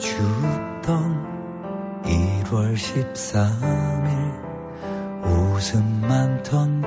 [0.00, 1.30] 춥던
[2.04, 4.40] 1월 13일
[5.24, 6.82] 웃음 많던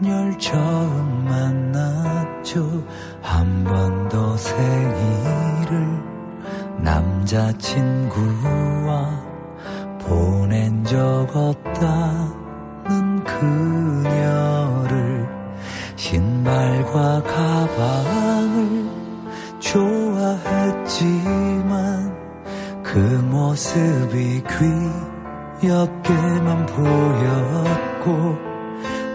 [0.00, 2.82] 그녀를 처음 만났죠.
[3.22, 6.02] 한 번 더 생일을
[6.82, 8.20] 남자친구와
[10.00, 10.98] 보낸 적
[11.34, 15.26] 없다는 그녀를
[15.96, 18.90] 신발과 가방을
[19.60, 21.51] 좋아했지만
[22.92, 24.42] 그 모습이
[25.62, 28.36] 귀엽게만 보였고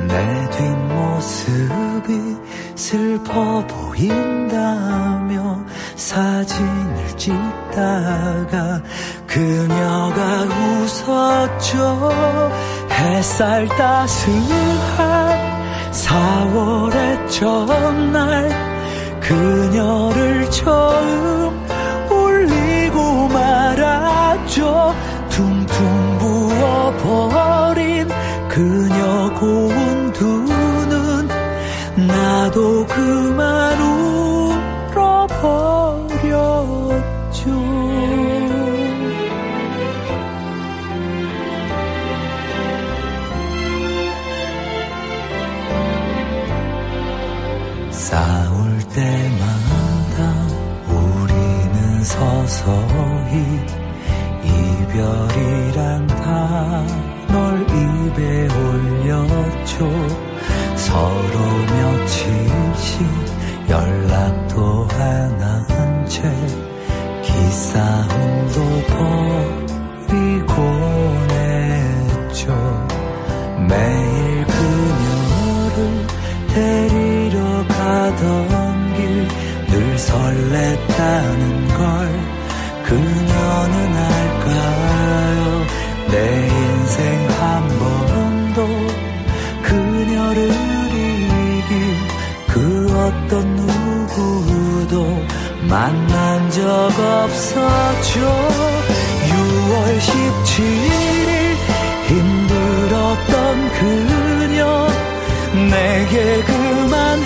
[0.07, 2.37] 내 뒷모습이
[2.73, 5.63] 슬퍼 보인다며
[5.95, 8.81] 사진을 찍다가
[9.27, 10.47] 그녀가
[10.81, 12.09] 웃었죠.
[12.89, 15.37] 햇살 따스한
[15.91, 18.49] 4월의 첫날
[19.21, 21.66] 그녀를 처음
[26.97, 28.07] 부어버린
[28.49, 30.47] 그녀 고운 두
[30.89, 31.27] 눈
[32.07, 33.79] 나도 그만
[34.91, 36.47] 울어버렸죠.
[47.91, 50.47] 싸울 때마다
[50.87, 53.65] 우리는 서서히
[54.89, 59.89] 이별이란 단어를 입에 올렸죠
[60.75, 61.39] 서로
[61.73, 63.05] 며칠씩
[63.69, 66.21] 연락도 안 한 채
[67.21, 68.55] 기싸움도
[70.07, 70.57] 버리곤
[71.31, 72.87] 했죠
[73.67, 76.07] 매일 그녀를
[76.53, 79.27] 데리러 가던 길
[79.67, 82.26] 늘 설렜다는 걸
[82.87, 85.65] 그녀는 알까요?
[86.09, 88.65] 내 인생 한 번도
[89.61, 91.71] 그녀를 이길
[92.47, 92.55] 그
[92.95, 94.95] 어떤 누구도
[95.67, 98.21] 만난 적 없었죠.
[99.27, 101.57] 6월 17일
[102.07, 103.35] 힘들었던
[103.73, 104.87] 그녀
[105.69, 107.21] 내게 그만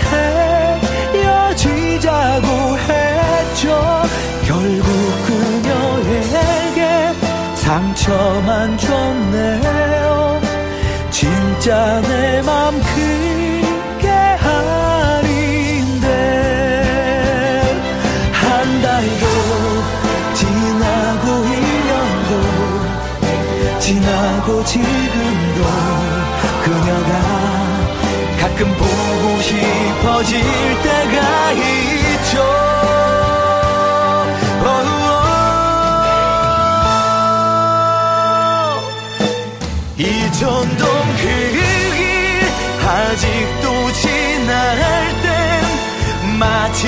[1.14, 2.48] 헤어지자고
[2.80, 3.11] 했
[7.72, 10.42] 상처만 줬네요.
[11.10, 14.10] 진짜 내맘 크게
[14.44, 16.06] 아닌데.
[18.34, 19.26] 한 달도
[20.34, 22.32] 지나고 1년도
[23.80, 25.60] 지나고 지금도
[26.66, 27.12] 그녀가
[28.38, 30.42] 가끔 보고 싶어질
[30.84, 33.01] 때가 있죠
[40.42, 41.62] 이천동 그길
[42.84, 46.88] 아직도 지날 땐 마치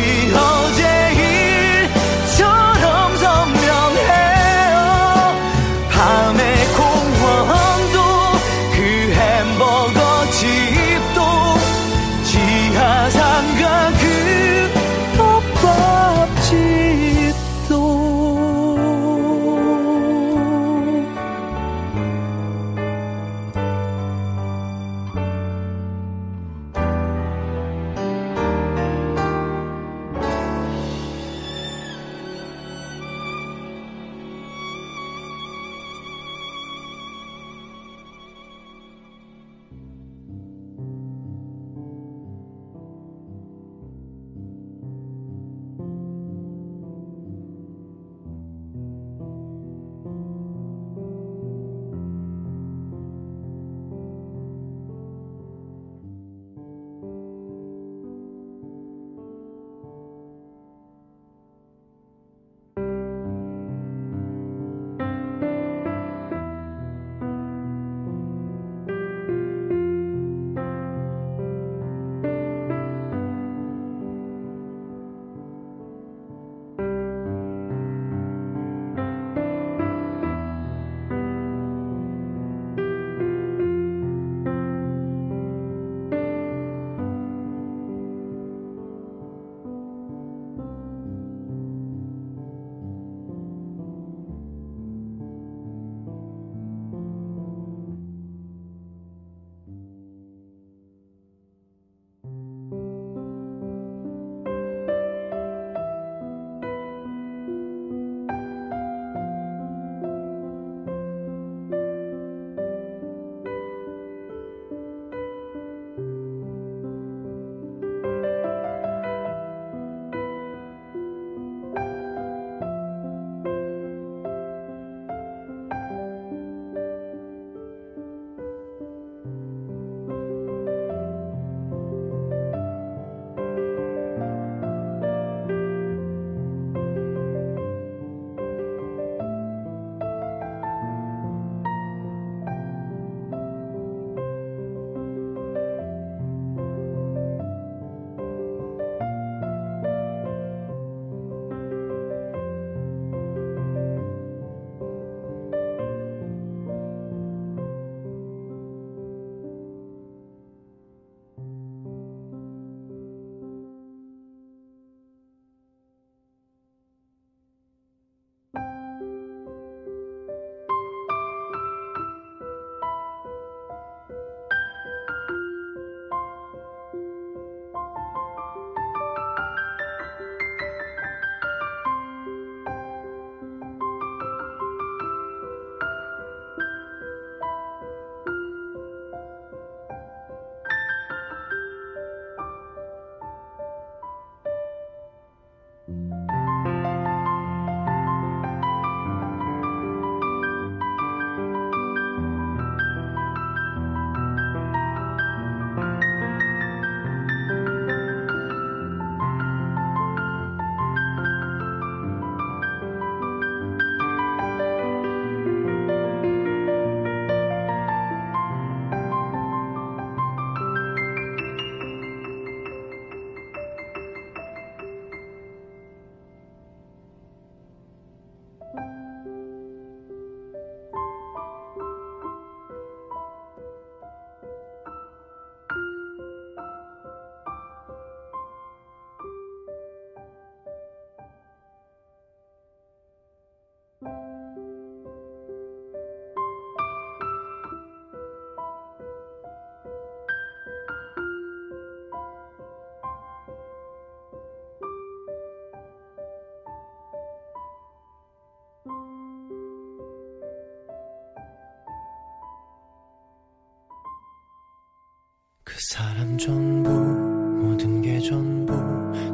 [265.86, 268.74] 사람 전부 모든 게 전부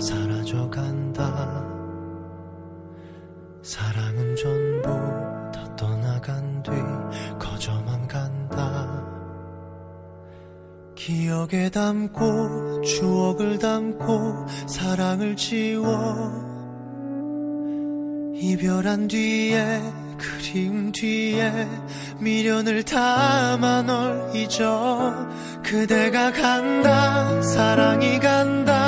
[0.01, 1.63] 사라져간다.
[3.61, 4.89] 사랑은 전부
[5.53, 6.71] 다 떠나간 뒤
[7.37, 9.05] 거저만 간다.
[10.95, 16.31] 기억에 담고 추억을 담고 사랑을 지워
[18.33, 19.81] 이별한 뒤에
[20.17, 21.67] 그리움 뒤에
[22.19, 25.29] 미련을 담아 널 잊어
[25.69, 27.39] 그대가 간다.
[27.43, 28.78] 사랑이 간다.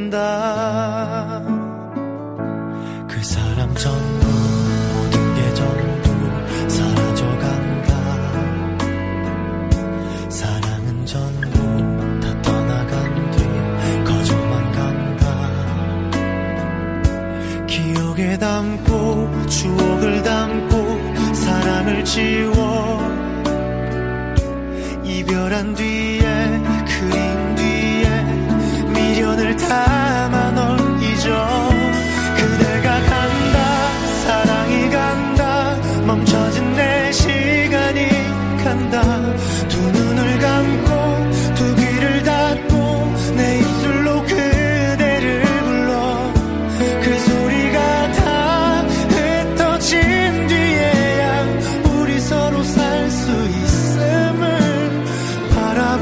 [0.00, 1.42] 된다.
[3.06, 4.26] 그 사람 전부
[4.94, 6.08] 모든 게 전부
[6.70, 7.90] 사라져간다.
[10.30, 11.58] 사랑은 전부
[12.20, 13.44] 다 떠나간 뒤
[14.04, 15.24] 거저만 간다.
[17.66, 22.49] 기억에 담고 추억을 담고 사랑을 지우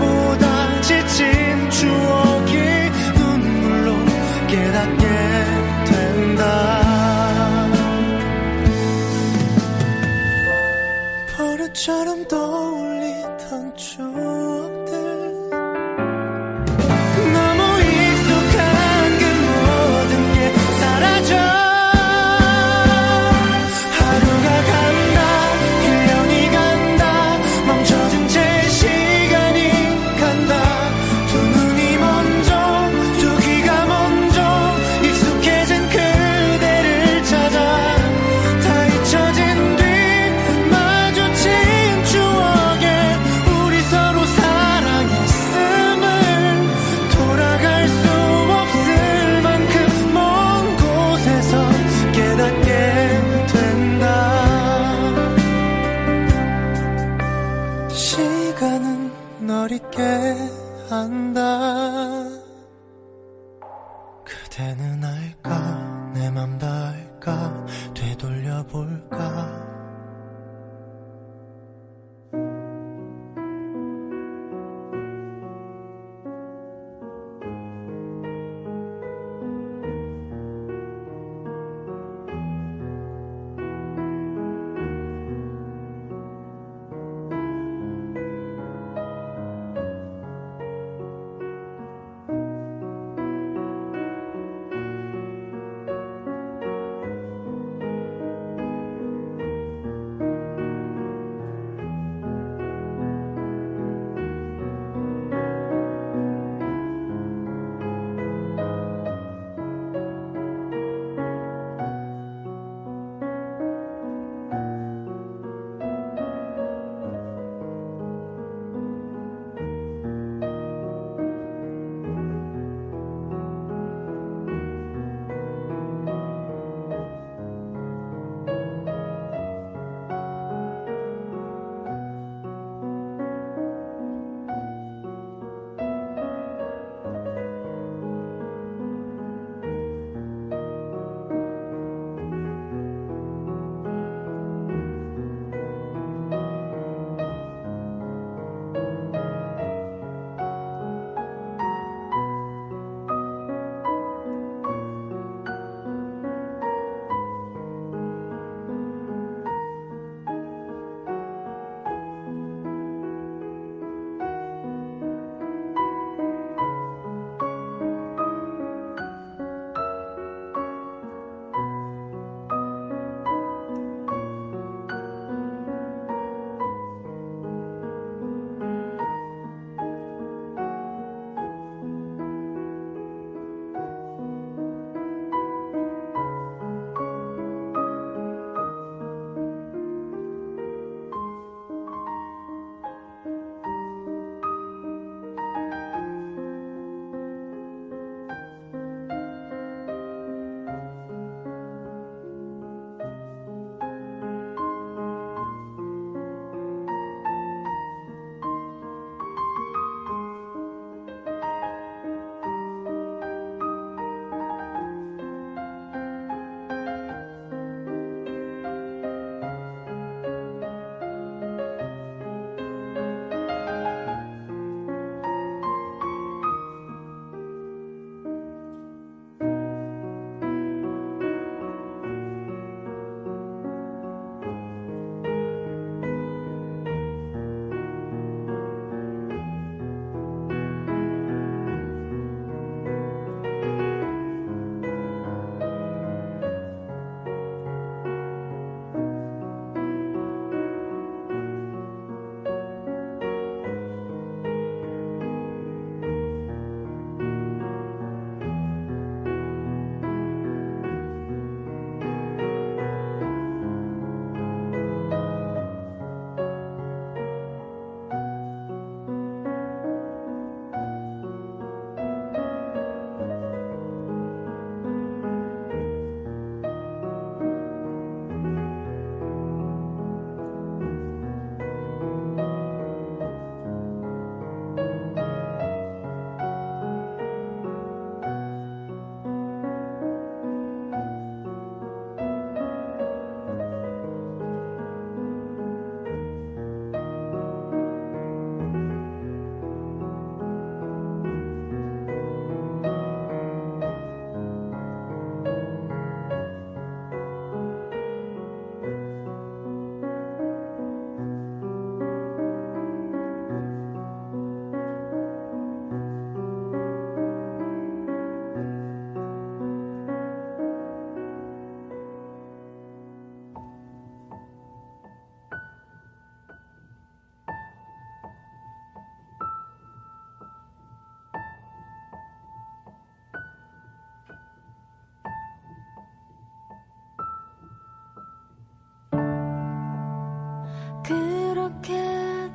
[0.09, 0.49] 阻挡
[0.81, 1.27] 寂静，
[1.91, 2.28] 我。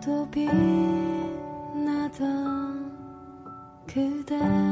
[0.03, 1.31] 그렇게도 빛나던
[3.87, 4.62] 그대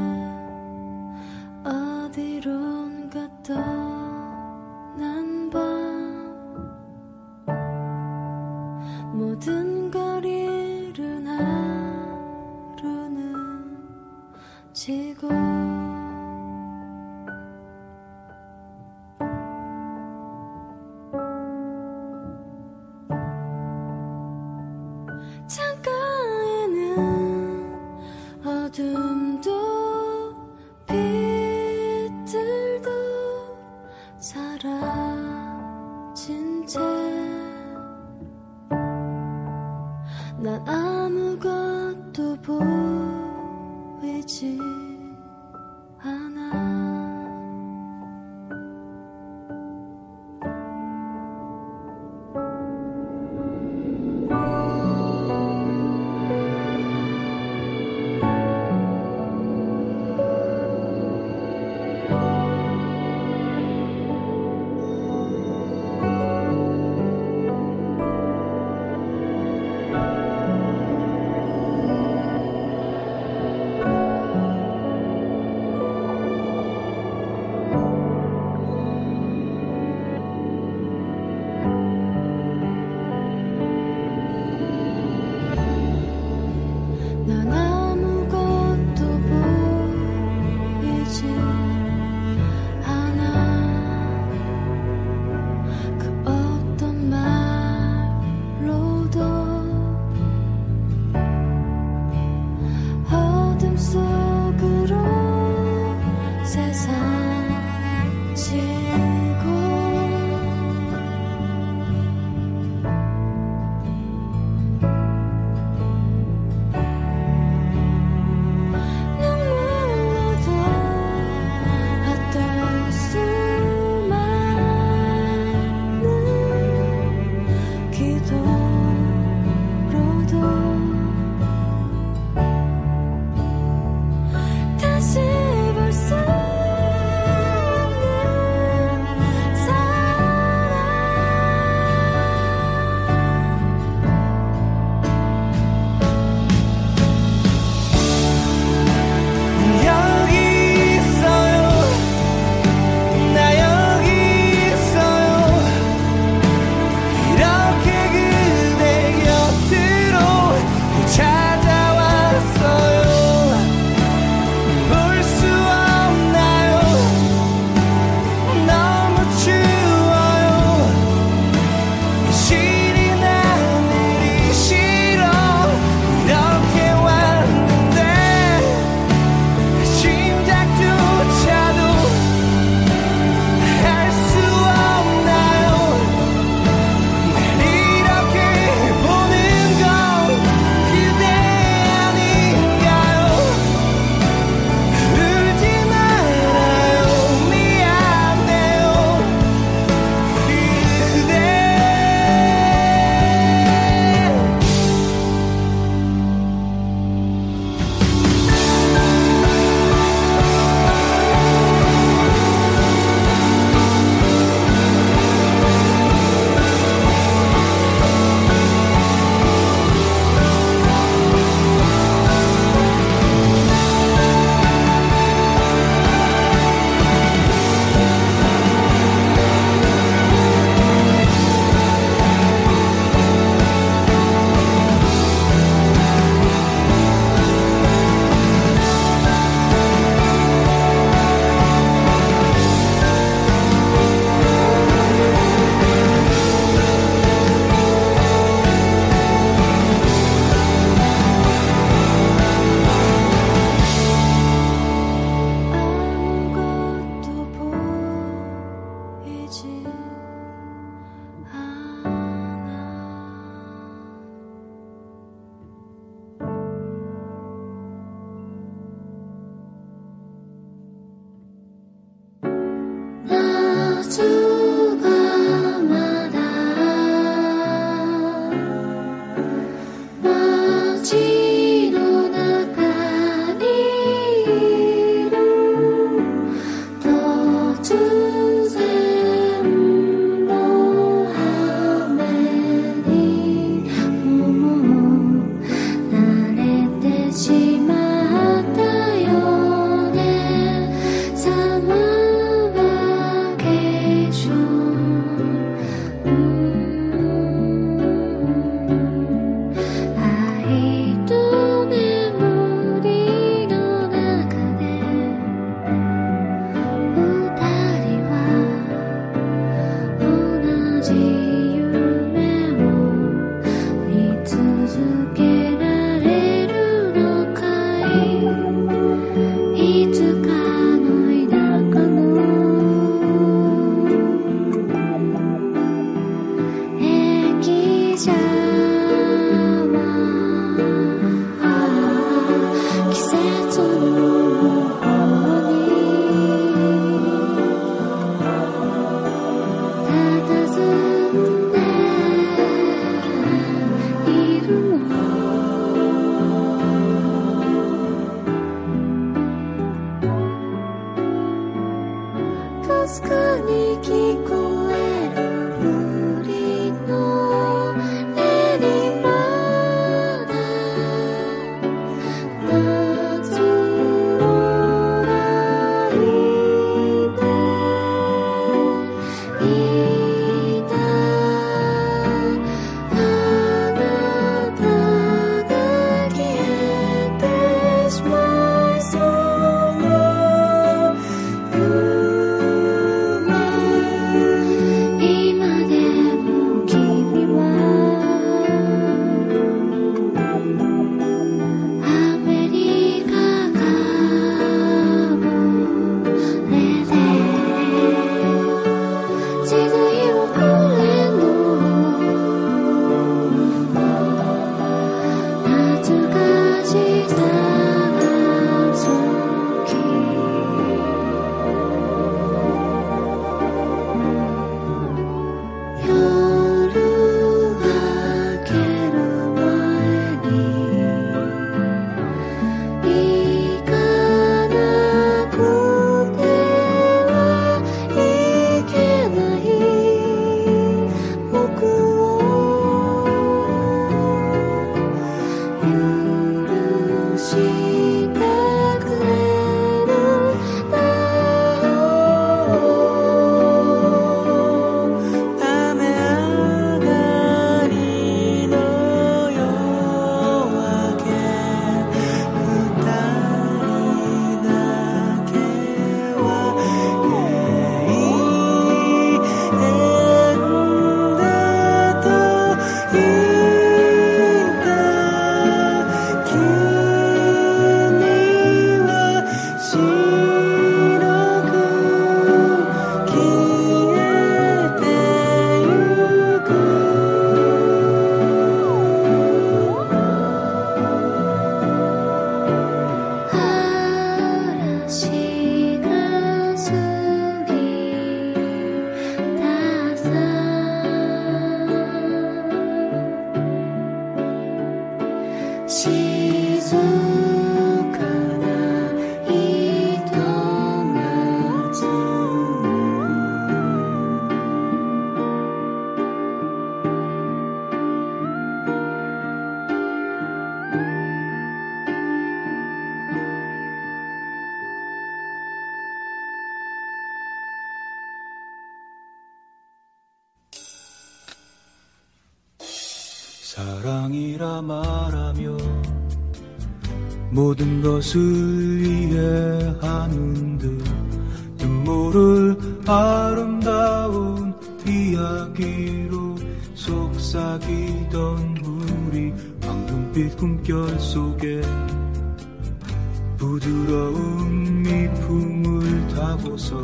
[553.62, 557.00] 부드러운 미풍을 타고서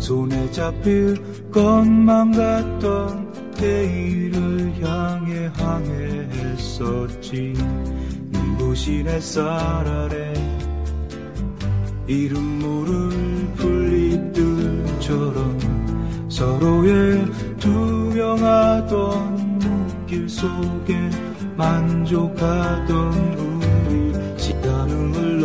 [0.00, 1.14] 손에 잡힐
[1.52, 7.54] 것만 같던 내일을 향해 항해했었지.
[8.30, 10.34] 눈부신 햇살 아래.
[12.08, 13.10] 이름 모를
[13.54, 15.60] 풀잎들처럼
[16.28, 17.24] 서로의
[17.60, 21.08] 투명하던 눈길 속에
[21.56, 23.59] 만족하던 우리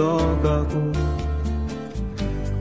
[0.05, 0.91] 흘러가고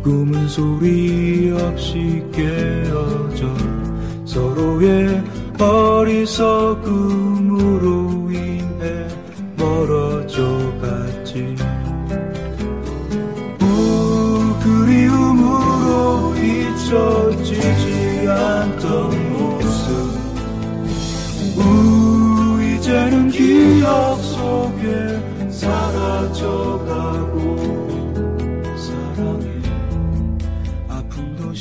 [0.03, 3.55] 꿈은 소리 없이 깨어져
[4.25, 5.23] 서로의
[5.59, 6.31] 어리석음으로
[8.31, 9.07] 인해
[9.57, 10.43] 멀어져
[10.81, 11.55] 갔지.
[13.61, 17.24] 우 그리움으로 잊혀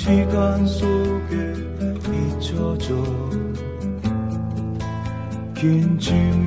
[0.03, 1.53] 시간 속에
[2.11, 2.93] 잊혀져.
[5.55, 6.42] 긴침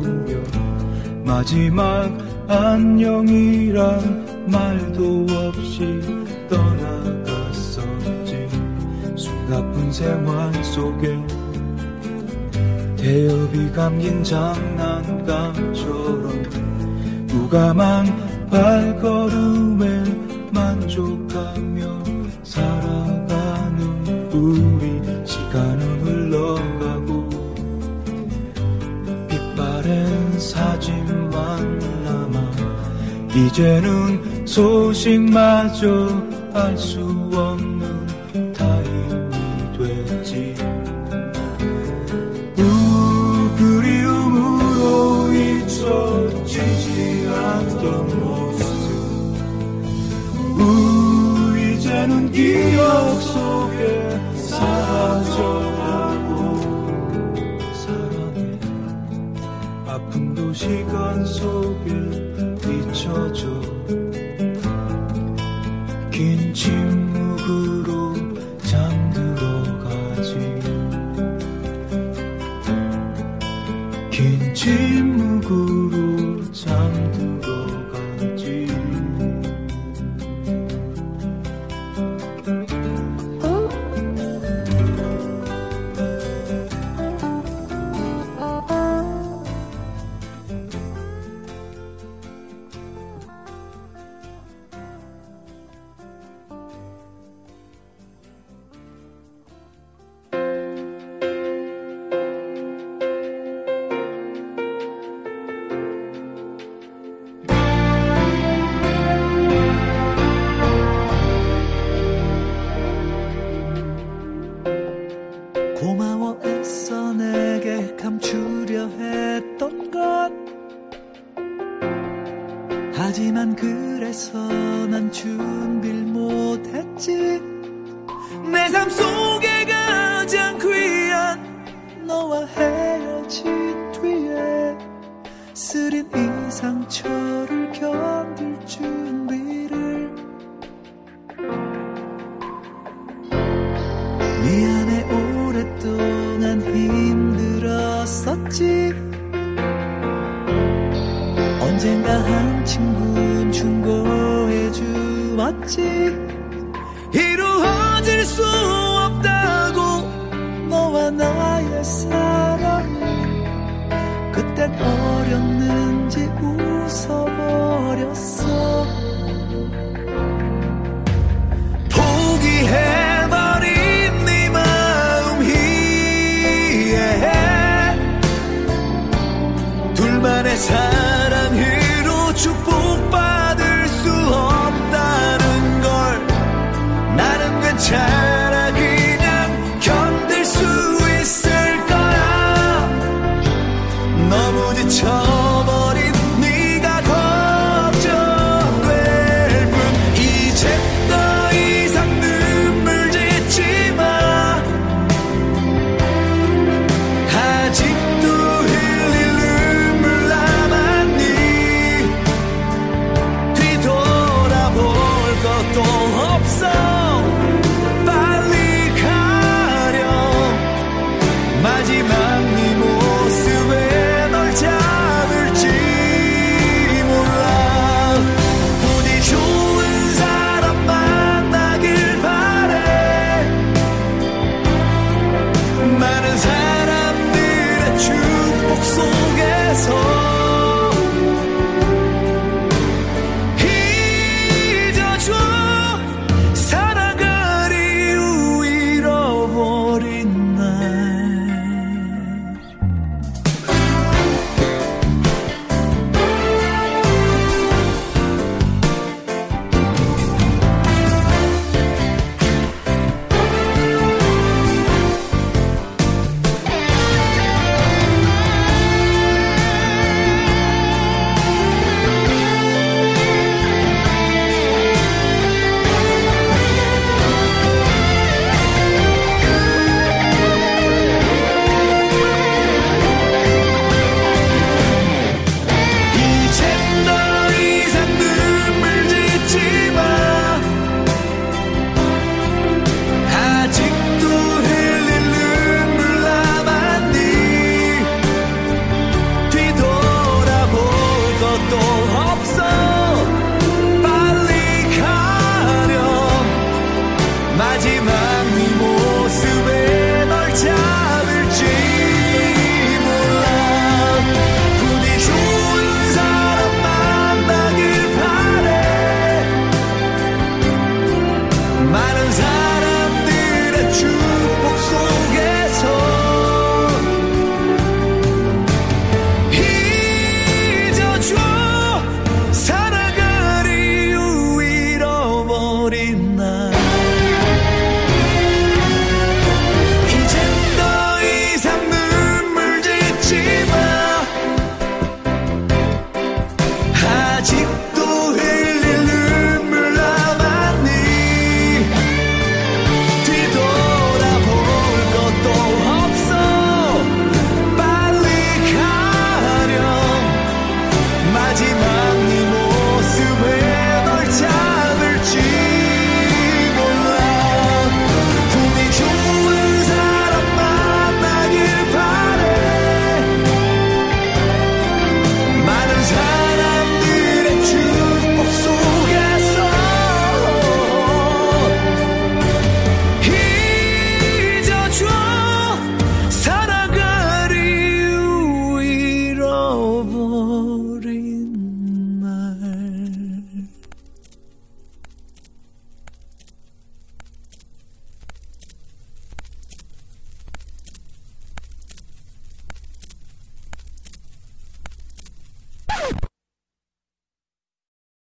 [0.00, 0.34] 배우며
[1.24, 2.10] 마지막
[2.48, 6.00] 안녕이란 말도 없이
[6.48, 8.48] 떠나갔었지.
[9.16, 11.16] 숨가쁜 생활 속에
[12.96, 16.42] 대엽이 감긴 장난감처럼
[17.28, 18.06] 무감한
[18.50, 20.04] 발걸음에
[20.52, 21.59] 만족하
[33.46, 36.08] 이제는 소식마저
[36.52, 37.00] 알 수
[37.32, 40.54] 없는 타임이 됐지.
[42.58, 42.62] 우
[43.56, 48.64] 그리움으로 잊혀지지 않던 모습.
[50.58, 55.80] 우 이제는 기억 속에 사라져가고
[57.72, 58.38] 사랑해.
[59.86, 62.09] 아픔도 시간 속에
[63.00, 63.69] 잊혀